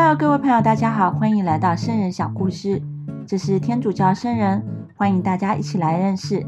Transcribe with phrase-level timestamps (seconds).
[0.00, 2.80] Hello，各位朋友，大家好，欢迎来到圣人小故事。
[3.26, 4.64] 这是天主教圣人，
[4.94, 6.46] 欢迎大家一起来认识。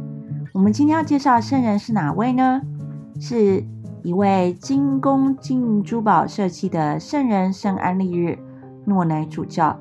[0.52, 2.62] 我们今天要介绍的圣人是哪位呢？
[3.18, 3.64] 是
[4.04, 8.38] 一位精工金银珠宝设计的圣人圣安利日
[8.84, 9.76] 诺乃主教。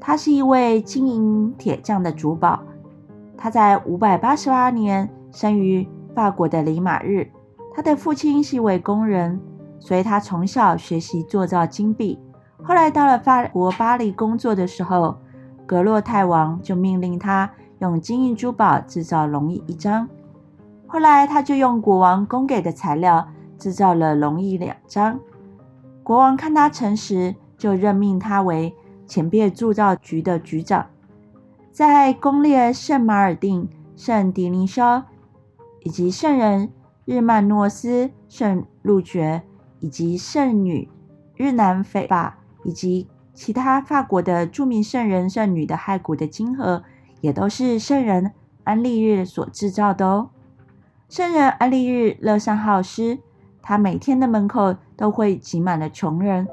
[0.00, 2.62] 他是一位金银铁匠的主宝。
[3.36, 7.30] 他在五百八十八年生于法国的里马日。
[7.74, 9.38] 他的父亲是一位工人，
[9.78, 12.18] 所以他从小学习做造金币。
[12.66, 15.16] 后来到了法国巴黎工作的时候。
[15.66, 20.08] 格洛泰王就命令他用金银珠宝制造龙翼一张，
[20.86, 23.26] 后来他就用国王供给的材料
[23.58, 25.18] 制造了龙翼两张。
[26.04, 28.72] 国王看他诚实，就任命他为
[29.08, 30.86] 前边铸造局的局长。
[31.72, 35.02] 在攻略圣马尔定、圣迪尼肖
[35.82, 36.72] 以及圣人
[37.04, 39.42] 日曼诺斯、圣路觉
[39.80, 40.88] 以及圣女
[41.34, 43.06] 日南菲巴以及。
[43.38, 46.82] 其他法国的著名圣人圣女的骸骨的金盒，
[47.20, 48.32] 也都是圣人
[48.64, 50.30] 安利日所制造的哦。
[51.10, 53.18] 圣人安利日乐善好施，
[53.60, 56.48] 他每天的门口都会挤满了穷人。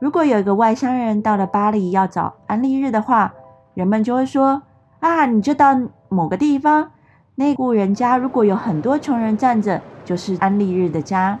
[0.00, 3.34] 如果有一个外乡人到了巴黎要找安利日的话，
[3.74, 4.62] 人们就会说
[5.02, 5.76] ：“啊，你就到
[6.08, 6.92] 某个地方，
[7.34, 11.40] 那户人家如果有很多穷人站着，就是安利日的家。”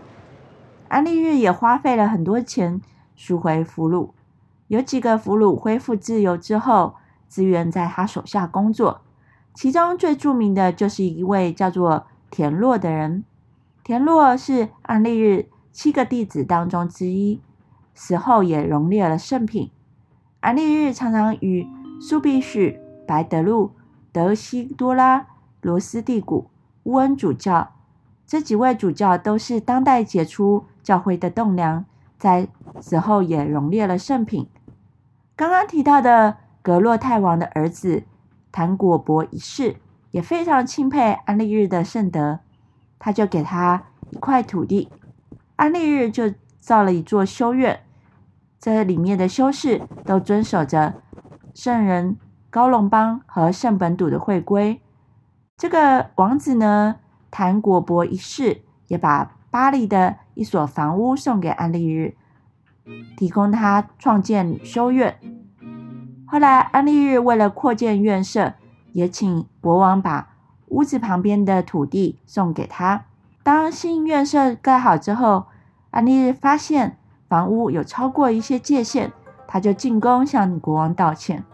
[0.90, 2.80] 安利日也花费了很多钱
[3.14, 4.10] 赎回俘虏。
[4.68, 6.94] 有几个俘虏恢复自由之后，
[7.28, 9.02] 自愿在他手下工作。
[9.54, 13.24] 其中最著名的就是一位叫做田洛的人。
[13.84, 17.40] 田洛是安利日七个弟子当中之一，
[17.94, 19.70] 死后也荣列了圣品。
[20.40, 21.68] 安利日常常与
[22.00, 23.72] 苏比许、白德禄、
[24.10, 25.26] 德西多拉、
[25.60, 26.48] 罗斯蒂古、
[26.84, 27.72] 乌恩主教
[28.26, 31.84] 这几位主教都是当代杰出教会的栋梁，
[32.22, 32.46] 在
[32.80, 34.48] 死后也荣列了圣品。
[35.34, 38.04] 刚刚提到的格洛泰王的儿子
[38.52, 39.78] 谭果伯一世
[40.12, 42.38] 也非常钦佩安利日的圣德，
[43.00, 44.88] 他就给他一块土地，
[45.56, 47.80] 安利日就造了一座修院，
[48.60, 50.94] 这里面的修士都遵守着
[51.52, 52.16] 圣人
[52.50, 54.80] 高隆邦和圣本笃的会规。
[55.56, 57.00] 这个王子呢，
[57.32, 62.16] 谭果伯一世也把巴黎的一所房屋送给安利日。
[63.16, 65.18] 提供他创建修院。
[66.26, 68.54] 后来，安利日为了扩建院舍，
[68.92, 70.30] 也请国王把
[70.68, 73.04] 屋子旁边的土地送给他。
[73.42, 75.44] 当新院舍盖好之后，
[75.90, 76.96] 安利日发现
[77.28, 79.12] 房屋有超过一些界限，
[79.46, 81.44] 他就进宫向国王道歉。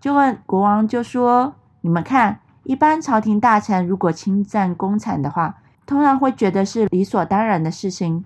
[0.00, 8.24] 就问国王就说：“你们看，一般朝廷大臣如果侵占公产的话，通常会觉得是理所当然的事情。”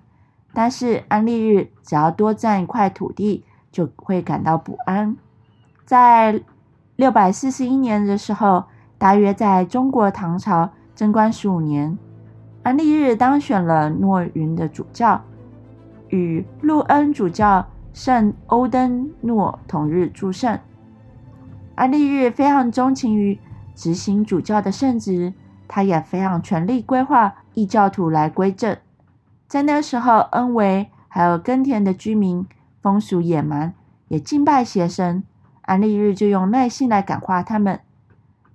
[0.53, 5.15] 但是安利日只要多占一块土地，就会感到不安。
[5.85, 6.41] 在
[6.95, 8.65] 六百四十一年的时候，
[8.97, 11.97] 大约在中国唐朝贞观十五年，
[12.63, 15.21] 安利日当选了诺云的主教，
[16.09, 20.59] 与陆恩主教圣欧登诺同日祝圣。
[21.75, 23.39] 安利日非常钟情于
[23.73, 25.33] 执行主教的圣职，
[25.67, 28.77] 他也非常全力规划异教徒来归正。
[29.51, 32.47] 在那个时候，恩维还有耕田的居民
[32.81, 33.73] 风俗野蛮，
[34.07, 35.23] 也敬拜邪神。
[35.63, 37.81] 安利日就用耐心来感化他们。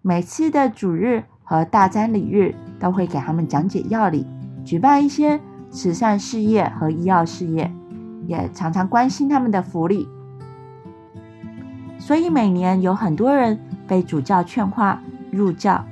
[0.01, 4.27] 每次的主日和大瞻礼日，都会给他们讲解要理，
[4.65, 5.39] 举办一些
[5.71, 7.71] 慈善事业和医药事业，
[8.27, 10.09] 也常常关心他们的福利。
[11.99, 15.85] 所以每年有很多人被主教劝化入教。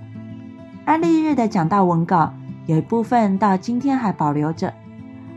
[0.87, 2.33] 安利日的讲道文稿
[2.65, 4.73] 有一部分到今天还保留着。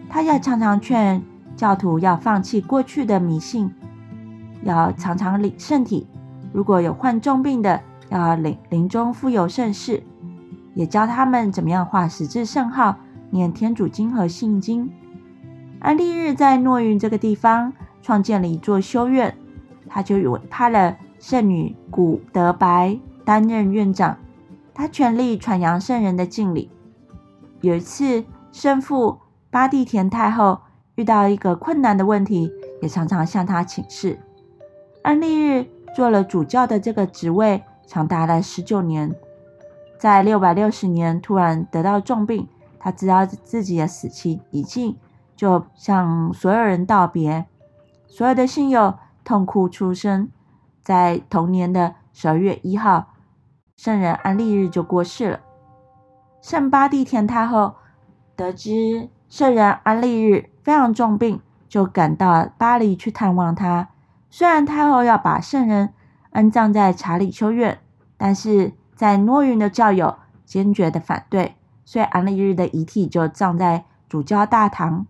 [0.10, 1.22] 他也常常劝
[1.56, 3.72] 教徒要放弃过去的迷信，
[4.64, 6.08] 要常常领圣体。
[6.54, 10.02] 如果有患重病的，要临临终复有圣事，
[10.74, 12.96] 也教他们怎么样画十字圣号、
[13.30, 14.90] 念天主经和信经。
[15.80, 19.36] 安利日在诺云这个地方创建了一座修院，
[19.88, 24.18] 他就委派了圣女古德白担任院长，
[24.74, 26.72] 他全力传扬圣人的敬礼。
[27.62, 29.18] 有一次，圣父。
[29.50, 30.62] 巴蒂田太后
[30.96, 32.52] 遇到一个困难的问题，
[32.82, 34.20] 也常常向他请示。
[35.02, 35.66] 安利日
[35.96, 39.16] 做了主教的这个职位，长达了十九年。
[39.98, 42.48] 在六百六十年，突然得到重病，
[42.78, 44.98] 他知道自己的死期已近，
[45.36, 47.46] 就向所有人道别。
[48.06, 50.30] 所有的信友痛哭出声。
[50.84, 53.08] 在同年的十二月一号，
[53.76, 55.40] 圣人安利日就过世了。
[56.42, 57.76] 圣巴蒂田太后
[58.36, 59.10] 得知。
[59.30, 63.90] 圣人安利日非常重病，就赶到巴黎去探望他。
[64.30, 65.94] 虽然太后要把圣人
[66.32, 67.80] 安葬在查理修院，
[68.18, 75.06] 但是在诺云的教友坚决的反对，所以安利日的遗体就葬在主教大堂。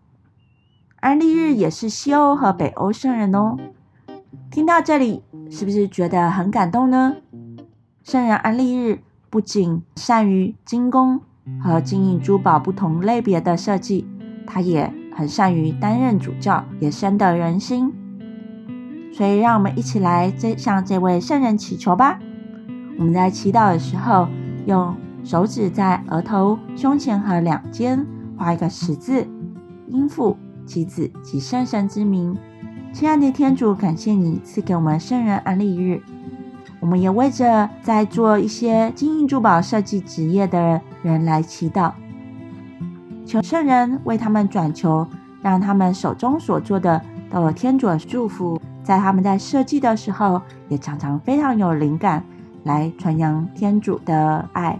[0.99, 3.55] 安利日也是西欧和北欧圣人哦。
[4.49, 7.17] 听到这里，是不是觉得很感动呢？
[8.03, 11.21] 圣人安利日不仅善于精工
[11.61, 14.07] 和金银珠宝不同类别的设计，
[14.45, 17.93] 他也很善于担任主教，也深得人心。
[19.13, 22.19] 所以，让我们一起来这向这位圣人祈求吧。
[22.99, 24.27] 我们在祈祷的时候，
[24.65, 28.05] 用手指在额头、胸前和两肩
[28.37, 29.27] 画一个十字，
[29.87, 32.37] 应父、其子及圣神之名。
[32.93, 36.01] 亲爱的天主，感谢你赐给我们圣人安利日。
[36.79, 41.91] 我们也为着在做一些金银珠宝设计职业的人来祈祷，
[43.25, 45.05] 求圣人为他们转求，
[45.41, 47.01] 让他们手中所做的
[47.31, 48.61] 都有天主的祝福。
[48.83, 52.23] 在他们在设计的时候，也常常非常有灵感，
[52.63, 54.79] 来传扬天主的爱。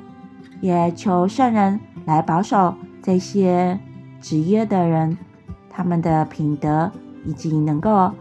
[0.62, 3.78] 也求圣人来保守这些
[4.22, 5.18] 职业的人，
[5.70, 6.90] 他们的品德，
[7.26, 8.12] 以及能够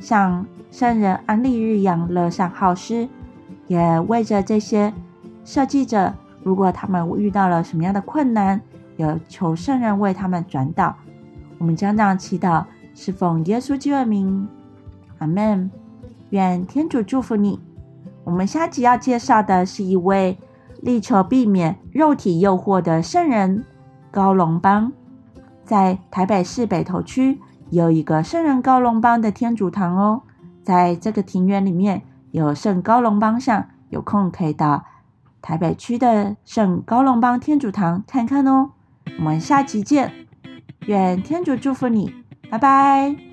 [0.00, 3.08] 像圣人安利日一样乐善好施。
[3.68, 4.92] 也为着这些
[5.44, 6.12] 设计者，
[6.42, 8.60] 如果他们遇到了什么样的困难，
[8.96, 10.96] 有求圣人为他们转导。
[11.58, 14.48] 我们将这样祈祷，是奉耶稣基督的名。
[15.18, 15.70] 阿门。
[16.30, 17.58] 愿天主祝福你。
[18.24, 20.36] 我们下集要介绍的是一位
[20.82, 23.64] 力求避免肉体诱惑的圣人
[24.10, 24.92] 高隆邦。
[25.64, 30.22] 在台北市北投区有一个圣人高隆邦的天主堂哦，
[30.62, 34.84] 在这个庭园里面有圣高隆邦像，有空可以到
[35.40, 38.70] 台北区的圣高隆邦天主堂看看哦。
[39.18, 40.26] 我们下期见。
[40.86, 42.14] 愿天主祝福你，
[42.50, 43.27] 拜拜。